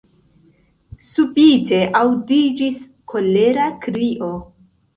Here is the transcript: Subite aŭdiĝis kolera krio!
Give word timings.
Subite 1.09 1.83
aŭdiĝis 2.01 2.81
kolera 3.15 3.71
krio! 3.87 4.35